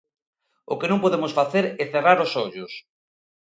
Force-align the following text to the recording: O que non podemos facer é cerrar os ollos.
O 0.73 0.75
que 0.79 0.89
non 0.91 1.03
podemos 1.03 1.35
facer 1.39 1.65
é 1.81 1.83
cerrar 1.93 2.17
os 2.25 2.31
ollos. 2.43 2.73